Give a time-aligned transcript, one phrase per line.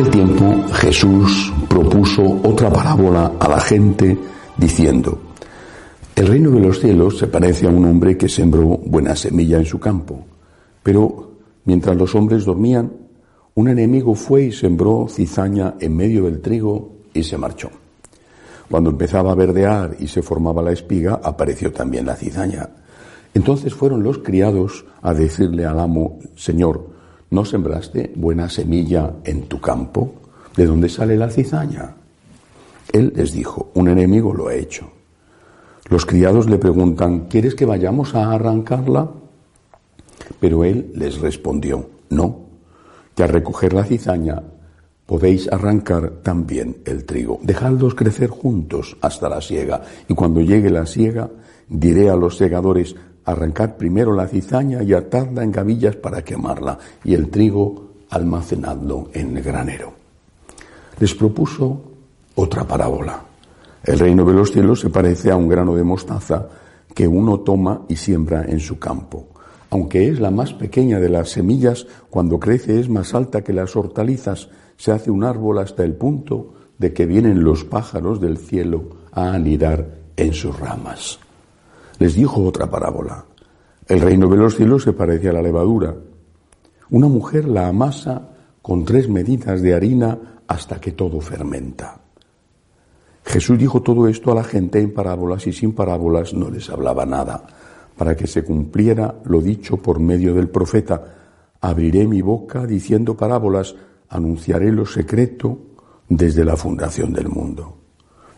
[0.00, 4.16] Aquel tiempo Jesús propuso otra parábola a la gente
[4.56, 5.18] diciendo,
[6.16, 9.66] el reino de los cielos se parece a un hombre que sembró buena semilla en
[9.66, 10.24] su campo,
[10.82, 11.32] pero
[11.66, 12.90] mientras los hombres dormían,
[13.54, 17.68] un enemigo fue y sembró cizaña en medio del trigo y se marchó.
[18.70, 22.70] Cuando empezaba a verdear y se formaba la espiga, apareció también la cizaña.
[23.34, 26.99] Entonces fueron los criados a decirle al amo, Señor,
[27.30, 30.14] ¿no sembraste buena semilla en tu campo?
[30.56, 31.94] ¿De dónde sale la cizaña?
[32.92, 34.90] Él les dijo, un enemigo lo ha hecho.
[35.88, 39.10] Los criados le preguntan, ¿quieres que vayamos a arrancarla?
[40.38, 42.46] Pero él les respondió, no,
[43.14, 44.42] que al recoger la cizaña
[45.06, 47.40] podéis arrancar también el trigo.
[47.42, 51.28] Dejadlos crecer juntos hasta la siega, y cuando llegue la siega,
[51.68, 57.14] diré a los segadores, arrancad primero la cizaña y atadla en gavillas para quemarla, y
[57.14, 59.92] el trigo almacenadlo en el granero.
[60.98, 61.80] Les propuso
[62.34, 63.22] otra parábola.
[63.82, 66.48] El reino de los cielos se parece a un grano de mostaza
[66.94, 69.28] que uno toma y siembra en su campo.
[69.70, 73.76] Aunque es la más pequeña de las semillas, cuando crece es más alta que las
[73.76, 78.96] hortalizas, se hace un árbol hasta el punto de que vienen los pájaros del cielo
[79.12, 81.20] a anidar en sus ramas.
[82.00, 83.26] Les dijo otra parábola.
[83.86, 85.94] El reino de los cielos se parece a la levadura.
[86.88, 88.26] Una mujer la amasa
[88.62, 92.00] con tres medidas de harina hasta que todo fermenta.
[93.22, 97.04] Jesús dijo todo esto a la gente en parábolas y sin parábolas no les hablaba
[97.04, 97.46] nada,
[97.98, 101.04] para que se cumpliera lo dicho por medio del profeta.
[101.60, 103.74] Abriré mi boca diciendo parábolas,
[104.08, 105.58] anunciaré lo secreto
[106.08, 107.76] desde la fundación del mundo.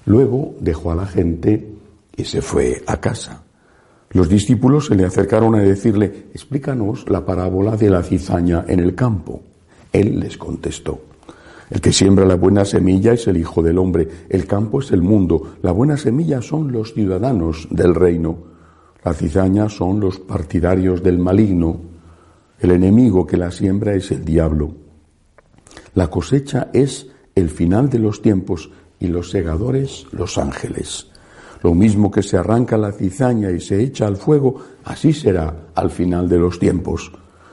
[0.06, 1.74] Luego dejó a la gente
[2.16, 3.44] y se fue a casa.
[4.12, 8.94] Los discípulos se le acercaron a decirle, explícanos la parábola de la cizaña en el
[8.94, 9.40] campo.
[9.92, 11.00] Él les contestó,
[11.70, 15.00] el que siembra la buena semilla es el Hijo del Hombre, el campo es el
[15.00, 18.36] mundo, la buena semilla son los ciudadanos del reino,
[19.02, 21.80] la cizaña son los partidarios del maligno,
[22.60, 24.74] el enemigo que la siembra es el diablo.
[25.94, 31.11] La cosecha es el final de los tiempos y los segadores los ángeles.
[31.62, 35.90] Lo mismo que se arranca la cizaña y se echa al fuego, así será al
[35.90, 37.12] final de los tiempos.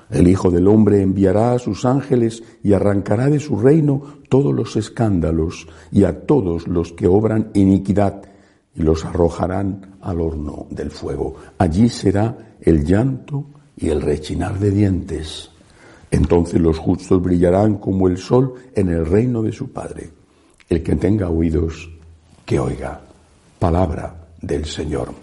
[0.10, 4.76] El Hijo del Hombre enviará a sus ángeles y arrancará de su reino todos los
[4.76, 8.24] escándalos y a todos los que obran iniquidad
[8.76, 11.36] y los arrojarán al horno del fuego.
[11.60, 13.46] Allí será el llanto
[13.78, 15.52] y el rechinar de dientes.
[16.10, 20.10] Entonces los justos brillarán como el sol en el reino de su Padre.
[20.68, 21.92] El que tenga oídos,
[22.46, 23.09] que oiga.
[23.60, 25.14] Palabra del Señor.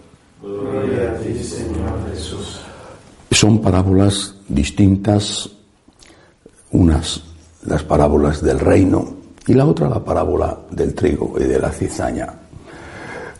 [0.41, 2.59] Gloria a ti, Señor Jesús.
[3.31, 5.49] Son parábolas distintas,
[6.71, 7.23] unas
[7.65, 9.17] las parábolas del reino
[9.47, 12.31] y la otra la parábola del trigo y de la cizaña.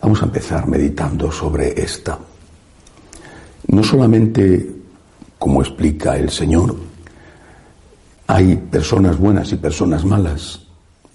[0.02, 2.18] Vamos a empezar meditando sobre esta.
[3.68, 4.76] No solamente,
[5.38, 6.76] como explica el Señor,
[8.26, 10.62] hay personas buenas y personas malas,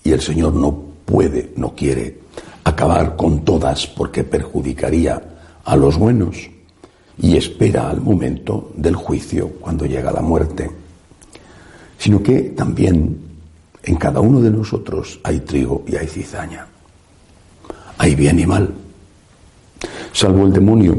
[0.05, 0.73] y el Señor no
[1.05, 2.23] puede, no quiere
[2.65, 5.21] acabar con todas porque perjudicaría
[5.65, 6.51] a los buenos
[7.19, 10.71] y espera al momento del juicio cuando llega la muerte,
[11.99, 13.19] sino que también
[13.83, 16.67] en cada uno de nosotros hay trigo y hay cizaña,
[17.99, 18.73] hay bien y mal,
[20.13, 20.97] salvo el demonio,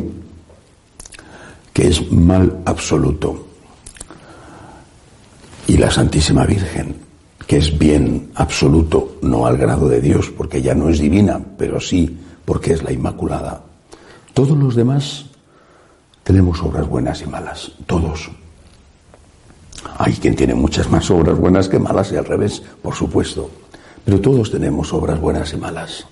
[1.71, 3.47] que es mal absoluto,
[5.67, 7.02] y la Santísima Virgen,
[7.53, 11.79] que es bien absoluto, no al grado de Dios, porque ya no es divina, pero
[11.79, 13.61] sí porque es la Inmaculada.
[14.33, 15.25] Todos los demás
[16.23, 18.31] tenemos obras buenas y malas, todos.
[19.99, 23.51] Hay quien tiene muchas más obras buenas que malas y al revés, por supuesto.
[24.03, 26.07] Pero todos tenemos obras buenas y malas.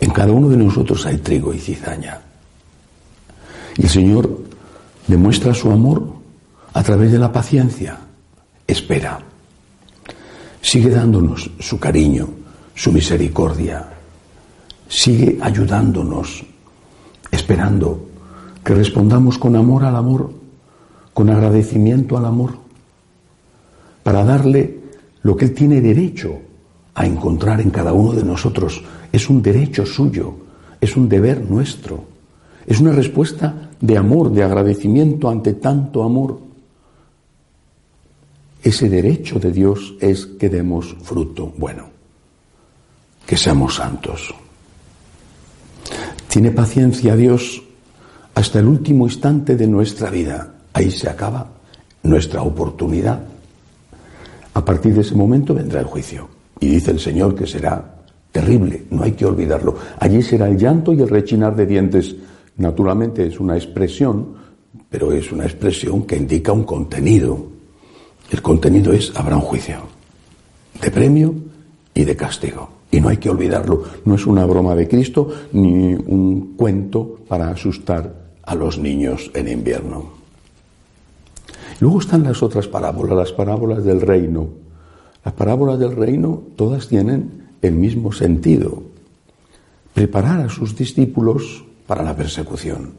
[0.00, 2.20] En cada uno de nosotros hay trigo y cizaña.
[3.78, 4.38] Y el Señor
[5.06, 6.04] demuestra su amor
[6.74, 8.00] a través de la paciencia.
[8.66, 9.32] Espera.
[10.64, 12.26] Sigue dándonos su cariño,
[12.74, 13.86] su misericordia.
[14.88, 16.42] sigue ayudándonos,
[17.30, 18.08] esperando
[18.64, 20.30] que respondamos con amor al amor,
[21.12, 22.52] con agradecimiento al amor,
[24.02, 24.80] para darle
[25.22, 26.32] lo que Él tiene derecho
[26.94, 28.82] a encontrar en cada uno de nosotros.
[29.12, 30.34] Es un derecho suyo,
[30.80, 32.04] es un deber nuestro,
[32.66, 36.38] es una respuesta de amor, de agradecimiento ante tanto amor.
[38.64, 41.90] Ese derecho de Dios es que demos fruto bueno,
[43.26, 44.34] que seamos santos.
[46.28, 47.62] Tiene paciencia Dios
[48.34, 50.54] hasta el último instante de nuestra vida.
[50.72, 51.46] Ahí se acaba
[52.04, 53.20] nuestra oportunidad.
[54.54, 56.26] A partir de ese momento vendrá el juicio.
[56.58, 57.96] Y dice el Señor que será
[58.32, 59.76] terrible, no hay que olvidarlo.
[60.00, 62.16] Allí será el llanto y el rechinar de dientes.
[62.56, 64.36] Naturalmente es una expresión,
[64.88, 67.53] pero es una expresión que indica un contenido.
[68.30, 69.94] El contenido es habrá un juicio
[70.80, 71.34] de premio
[71.94, 72.68] y de castigo.
[72.90, 73.82] Y no hay que olvidarlo.
[74.04, 79.48] No es una broma de Cristo ni un cuento para asustar a los niños en
[79.48, 80.24] invierno.
[81.80, 84.48] Luego están las otras parábolas, las parábolas del reino.
[85.24, 88.82] Las parábolas del reino todas tienen el mismo sentido.
[89.92, 92.94] Preparar a sus discípulos para la persecución.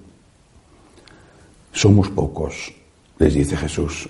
[1.72, 2.74] Somos pocos,
[3.20, 4.10] les dice Jesús.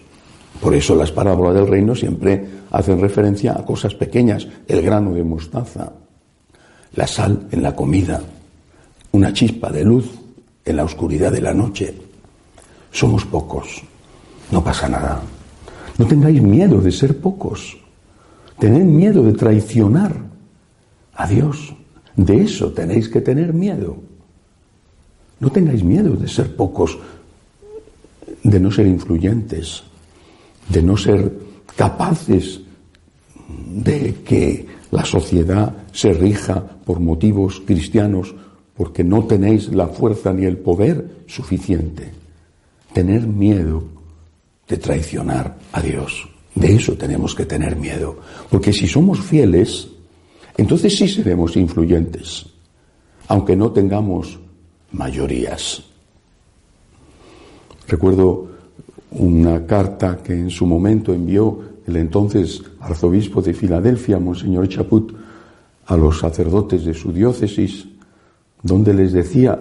[0.61, 5.23] Por eso las parábolas del reino siempre hacen referencia a cosas pequeñas, el grano de
[5.23, 5.91] mostaza,
[6.95, 8.21] la sal en la comida,
[9.11, 10.09] una chispa de luz
[10.63, 11.93] en la oscuridad de la noche.
[12.91, 13.83] Somos pocos,
[14.51, 15.21] no pasa nada.
[15.97, 17.77] No tengáis miedo de ser pocos.
[18.59, 20.15] Tened miedo de traicionar
[21.13, 21.73] a Dios.
[22.15, 23.97] De eso tenéis que tener miedo.
[25.39, 26.97] No tengáis miedo de ser pocos,
[28.43, 29.83] de no ser influyentes,
[30.69, 31.31] de no ser
[31.75, 32.61] capaces
[33.47, 38.33] de que la sociedad se rija por motivos cristianos
[38.75, 42.11] porque no tenéis la fuerza ni el poder suficiente.
[42.93, 43.83] Tener miedo
[44.67, 46.27] de traicionar a Dios.
[46.55, 48.17] De eso tenemos que tener miedo.
[48.49, 49.87] Porque si somos fieles,
[50.57, 52.45] entonces sí seremos influyentes,
[53.27, 54.39] aunque no tengamos
[54.91, 55.83] mayorías.
[57.87, 58.54] Recuerdo
[59.17, 65.13] una carta que en su momento envió el entonces arzobispo de Filadelfia, Monseñor Chaput,
[65.85, 67.87] a los sacerdotes de su diócesis,
[68.61, 69.59] donde les decía,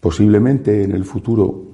[0.00, 1.64] posiblemente en el futuro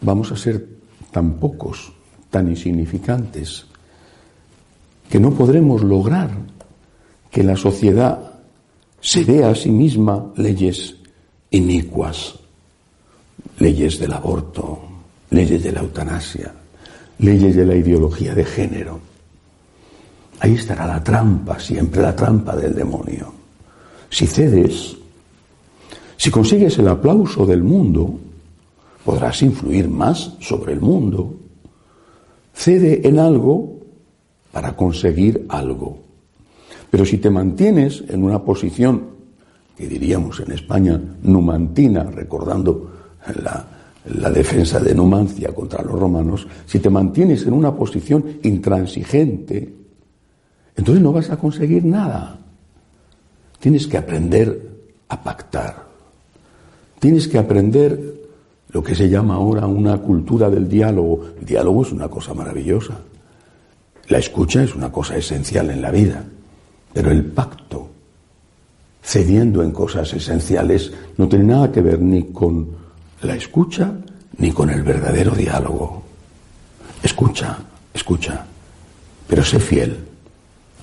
[0.00, 0.66] vamos a ser
[1.10, 1.92] tan pocos,
[2.30, 3.66] tan insignificantes,
[5.08, 6.30] que no podremos lograr
[7.30, 8.32] que la sociedad
[9.00, 10.96] se dé a sí misma leyes
[11.50, 12.34] inicuas,
[13.58, 14.91] leyes del aborto,
[15.32, 16.52] leyes de la eutanasia,
[17.18, 19.00] leyes de la ideología de género.
[20.40, 23.32] Ahí estará la trampa, siempre la trampa del demonio.
[24.10, 24.96] Si cedes,
[26.16, 28.18] si consigues el aplauso del mundo,
[29.04, 31.34] podrás influir más sobre el mundo.
[32.54, 33.78] Cede en algo
[34.52, 35.98] para conseguir algo.
[36.90, 39.12] Pero si te mantienes en una posición,
[39.76, 42.90] que diríamos en España, numantina, recordando
[43.42, 49.72] la, la defensa de Numancia contra los romanos, si te mantienes en una posición intransigente,
[50.76, 52.38] entonces no vas a conseguir nada.
[53.60, 54.70] Tienes que aprender
[55.08, 55.86] a pactar.
[56.98, 58.22] Tienes que aprender
[58.70, 61.26] lo que se llama ahora una cultura del diálogo.
[61.38, 62.98] El diálogo es una cosa maravillosa.
[64.08, 66.24] La escucha es una cosa esencial en la vida.
[66.92, 67.88] Pero el pacto,
[69.02, 72.81] cediendo en cosas esenciales, no tiene nada que ver ni con
[73.22, 73.92] la escucha
[74.38, 76.02] ni con el verdadero diálogo.
[77.02, 77.58] Escucha,
[77.92, 78.46] escucha,
[79.26, 79.96] pero sé fiel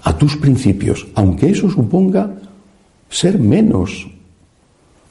[0.03, 2.31] a tus principios, aunque eso suponga
[3.09, 4.07] ser menos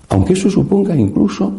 [0.08, 1.52] aunque eso suponga incluso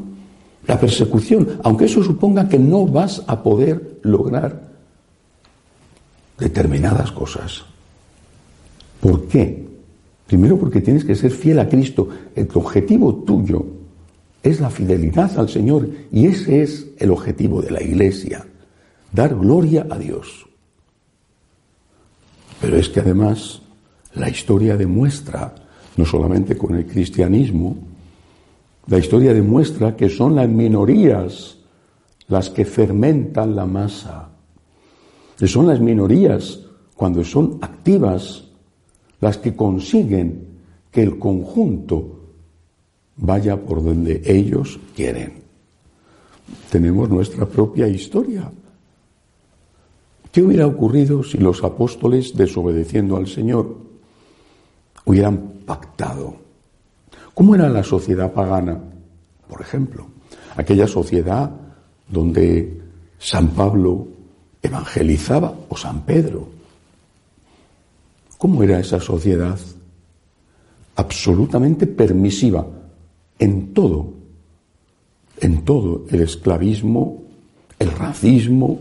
[0.68, 4.70] la persecución, aunque eso suponga que no vas a poder lograr
[6.38, 7.64] determinadas cosas.
[9.00, 9.68] ¿Por qué?
[10.28, 12.10] Primero porque tienes que ser fiel a Cristo.
[12.36, 13.66] El objetivo tuyo
[14.44, 18.46] es la fidelidad al Señor y ese es el objetivo de la Iglesia,
[19.12, 20.46] dar gloria a Dios.
[22.62, 23.62] Pero es que además
[24.14, 25.56] la historia demuestra,
[25.98, 27.78] no solamente con el cristianismo,
[28.88, 31.60] la historia demuestra que son las minorías
[32.30, 34.30] las que fermentan la masa.
[35.38, 36.60] Que son las minorías,
[36.96, 38.46] cuando son activas,
[39.20, 40.48] las que consiguen
[40.92, 42.19] que el conjunto
[43.20, 45.34] vaya por donde ellos quieren.
[46.72, 48.52] Tenemos nuestra propia historia.
[50.32, 53.78] ¿Qué hubiera ocurrido si los apóstoles, desobedeciendo al Señor,
[55.06, 56.50] hubieran pactado
[57.40, 58.78] ¿Cómo era la sociedad pagana?
[59.48, 60.08] Por ejemplo,
[60.58, 61.50] aquella sociedad
[62.06, 62.82] donde
[63.18, 64.10] San Pablo
[64.62, 66.50] evangelizaba o San Pedro.
[68.38, 69.58] ¿Cómo era esa sociedad?
[70.98, 72.68] Absolutamente permisiva
[73.40, 74.14] en todo,
[75.40, 77.24] en todo, el esclavismo,
[77.80, 78.80] el racismo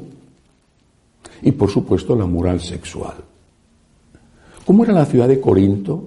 [1.42, 3.14] y por supuesto la moral sexual.
[4.66, 6.04] ¿Cómo era la ciudad de Corinto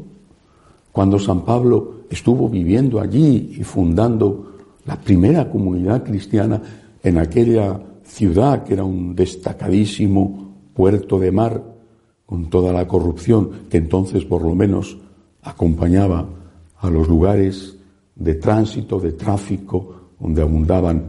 [0.92, 6.62] cuando San Pablo estuvo viviendo allí y fundando la primera comunidad cristiana
[7.02, 11.64] en aquella ciudad que era un destacadísimo puerto de mar
[12.26, 14.98] con toda la corrupción que entonces por lo menos
[15.42, 16.28] acompañaba
[16.80, 17.78] a los lugares
[18.16, 21.04] de tránsito, de tráfico, donde abundaban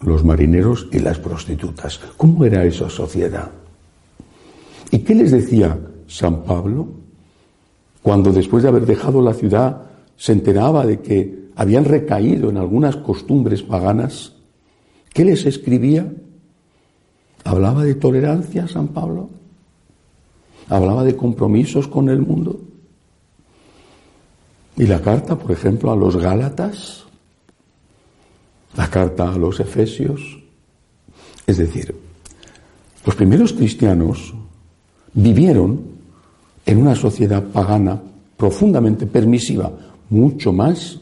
[0.00, 1.98] los marineros y las prostitutas.
[2.16, 3.50] ¿Cómo era esa sociedad?
[4.90, 6.88] ¿Y qué les decía San Pablo
[8.02, 9.82] cuando después de haber dejado la ciudad
[10.16, 14.34] se enteraba de que habían recaído en algunas costumbres paganas?
[15.12, 16.10] ¿Qué les escribía?
[17.44, 19.30] ¿Hablaba de tolerancia San Pablo?
[20.68, 22.60] ¿Hablaba de compromisos con el mundo?
[24.78, 27.04] Y la carta, por ejemplo, a los Gálatas,
[28.76, 30.20] la carta a los Efesios.
[31.44, 31.94] Es decir,
[33.04, 34.32] los primeros cristianos
[35.14, 35.80] vivieron
[36.64, 38.00] en una sociedad pagana
[38.36, 39.72] profundamente permisiva,
[40.10, 41.00] mucho más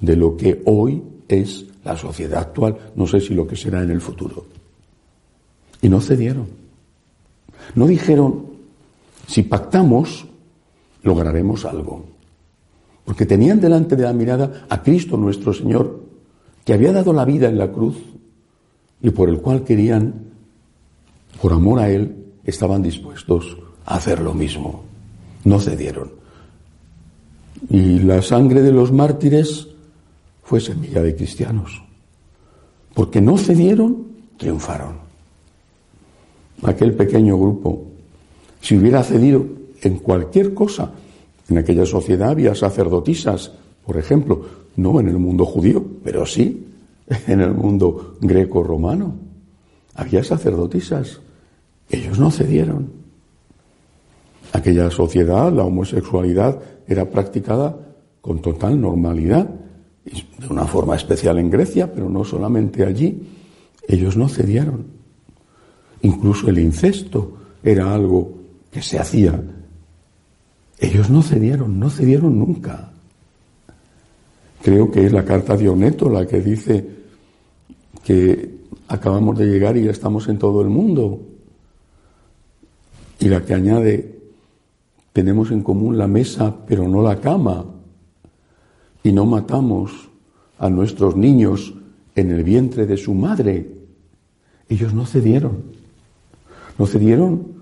[0.00, 3.92] de lo que hoy es la sociedad actual, no sé si lo que será en
[3.92, 4.44] el futuro.
[5.80, 6.48] Y no cedieron.
[7.76, 8.46] No dijeron,
[9.28, 10.26] si pactamos,
[11.02, 12.13] lograremos algo.
[13.04, 16.02] Porque tenían delante de la mirada a Cristo nuestro Señor,
[16.64, 17.96] que había dado la vida en la cruz
[19.02, 20.14] y por el cual querían,
[21.40, 24.84] por amor a Él, estaban dispuestos a hacer lo mismo.
[25.44, 26.12] No cedieron.
[27.68, 29.68] Y la sangre de los mártires
[30.42, 31.82] fue semilla de cristianos.
[32.94, 34.06] Porque no cedieron,
[34.38, 35.04] triunfaron.
[36.62, 37.84] Aquel pequeño grupo,
[38.60, 39.44] si hubiera cedido
[39.82, 40.92] en cualquier cosa,
[41.48, 43.52] en aquella sociedad había sacerdotisas,
[43.84, 44.46] por ejemplo,
[44.76, 46.66] no en el mundo judío, pero sí
[47.26, 49.14] en el mundo greco-romano.
[49.94, 51.20] Había sacerdotisas.
[51.90, 52.90] Ellos no cedieron.
[54.52, 57.76] Aquella sociedad, la homosexualidad, era practicada
[58.20, 59.48] con total normalidad,
[60.04, 63.22] de una forma especial en Grecia, pero no solamente allí.
[63.86, 64.86] Ellos no cedieron.
[66.02, 68.32] Incluso el incesto era algo
[68.70, 69.42] que se hacía
[70.78, 72.90] ellos no cedieron, no cedieron nunca.
[74.62, 76.86] Creo que es la carta de Oneto la que dice
[78.02, 78.54] que
[78.88, 81.20] acabamos de llegar y ya estamos en todo el mundo.
[83.20, 84.18] Y la que añade,
[85.12, 87.64] tenemos en común la mesa, pero no la cama.
[89.02, 90.08] Y no matamos
[90.58, 91.74] a nuestros niños
[92.14, 93.70] en el vientre de su madre.
[94.68, 95.62] Ellos no cedieron.
[96.78, 97.52] No cedieron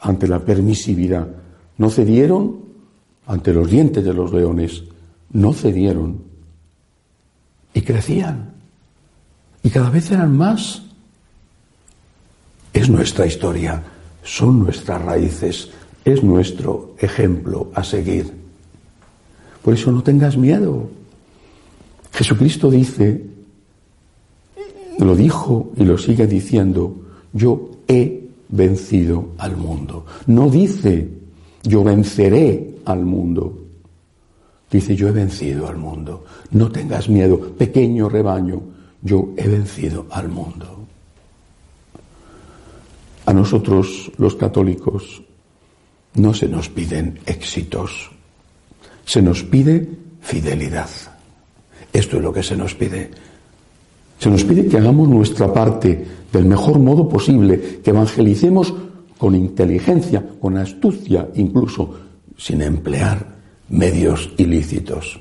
[0.00, 1.39] ante la permisividad
[1.80, 2.56] no cedieron
[3.26, 4.84] ante los dientes de los leones,
[5.32, 6.22] no cedieron
[7.72, 8.52] y crecían
[9.62, 10.82] y cada vez eran más.
[12.74, 13.82] Es nuestra historia,
[14.22, 15.70] son nuestras raíces,
[16.04, 18.30] es nuestro ejemplo a seguir.
[19.62, 20.90] Por eso no tengas miedo.
[22.12, 23.24] Jesucristo dice,
[24.98, 26.94] lo dijo y lo sigue diciendo,
[27.32, 30.04] yo he vencido al mundo.
[30.26, 31.19] No dice,
[31.62, 33.58] yo venceré al mundo.
[34.70, 36.24] Dice, yo he vencido al mundo.
[36.52, 38.60] No tengas miedo, pequeño rebaño,
[39.02, 40.86] yo he vencido al mundo.
[43.26, 45.22] A nosotros los católicos
[46.14, 48.10] no se nos piden éxitos,
[49.04, 49.88] se nos pide
[50.20, 50.88] fidelidad.
[51.92, 53.10] Esto es lo que se nos pide.
[54.18, 58.72] Se nos pide que hagamos nuestra parte del mejor modo posible, que evangelicemos
[59.20, 61.90] con inteligencia, con astucia, incluso
[62.38, 63.26] sin emplear
[63.68, 65.20] medios ilícitos.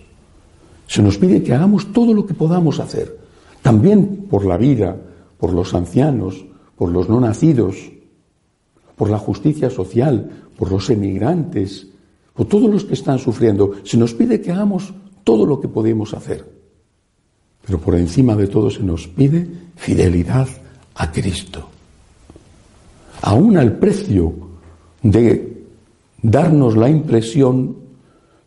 [0.88, 3.20] Se nos pide que hagamos todo lo que podamos hacer,
[3.62, 4.96] también por la vida,
[5.38, 6.46] por los ancianos,
[6.78, 7.76] por los no nacidos,
[8.96, 11.88] por la justicia social, por los emigrantes,
[12.34, 13.74] por todos los que están sufriendo.
[13.84, 14.94] Se nos pide que hagamos
[15.26, 16.50] todo lo que podemos hacer.
[17.66, 20.48] Pero por encima de todo se nos pide fidelidad
[20.96, 21.69] a Cristo
[23.22, 24.34] aún al precio
[25.02, 25.64] de
[26.22, 27.78] darnos la impresión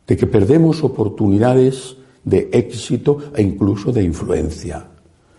[0.06, 4.88] de que perdemos oportunidades de éxito e incluso de influencia.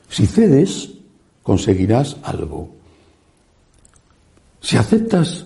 [0.09, 0.93] Si cedes,
[1.41, 2.69] conseguirás algo.
[4.61, 5.45] Si aceptas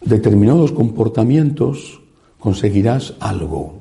[0.00, 2.00] determinados comportamientos,
[2.38, 3.80] conseguirás algo.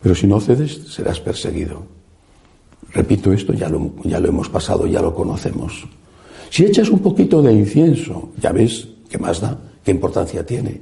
[0.00, 1.82] Pero si no cedes, serás perseguido.
[2.92, 5.86] Repito esto, ya lo, ya lo hemos pasado, ya lo conocemos.
[6.50, 10.80] Si echas un poquito de incienso, ya ves qué más da, qué importancia tiene.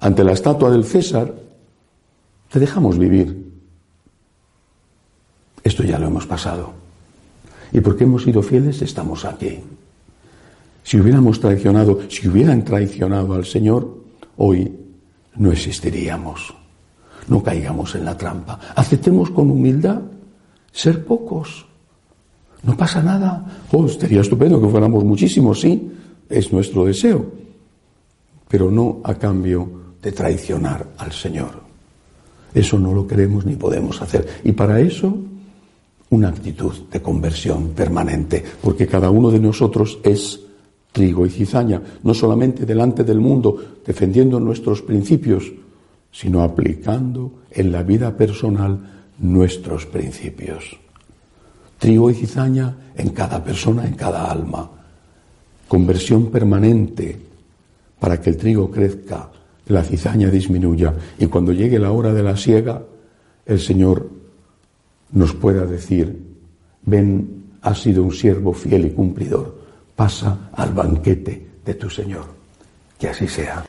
[0.00, 1.34] Ante la estatua del César,
[2.50, 3.46] te dejamos vivir.
[5.62, 6.72] Esto ya lo hemos pasado.
[7.72, 9.60] Y porque hemos sido fieles, estamos aquí.
[10.82, 14.04] Si hubiéramos traicionado, si hubieran traicionado al Señor,
[14.36, 14.72] hoy
[15.34, 16.54] no existiríamos.
[17.28, 18.60] No caigamos en la trampa.
[18.76, 20.00] Aceptemos con humildad
[20.70, 21.65] ser pocos.
[22.66, 23.46] No pasa nada.
[23.70, 25.88] Oh, sería estupendo que fuéramos muchísimos, sí,
[26.28, 27.24] es nuestro deseo.
[28.48, 31.62] Pero no a cambio de traicionar al Señor.
[32.52, 34.26] Eso no lo queremos ni podemos hacer.
[34.42, 35.16] Y para eso,
[36.10, 40.40] una actitud de conversión permanente, porque cada uno de nosotros es
[40.90, 45.52] trigo y cizaña, no solamente delante del mundo defendiendo nuestros principios,
[46.10, 50.78] sino aplicando en la vida personal nuestros principios.
[51.78, 54.70] Trigo y cizaña en cada persona, en cada alma.
[55.68, 57.18] Conversión permanente
[57.98, 59.30] para que el trigo crezca,
[59.68, 62.82] la cizaña disminuya y cuando llegue la hora de la siega,
[63.44, 64.08] el Señor
[65.12, 66.18] nos pueda decir,
[66.82, 69.58] ven, has sido un siervo fiel y cumplidor,
[69.94, 72.24] pasa al banquete de tu Señor.
[72.98, 73.65] Que así sea.